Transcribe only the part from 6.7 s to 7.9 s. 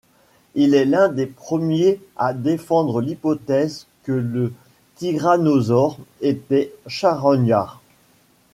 charognard.